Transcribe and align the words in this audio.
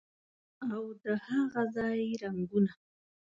او 0.73 0.83
د 1.03 1.03
هاغه 1.25 1.63
ځای 1.75 2.01
رنګونه 2.21 2.71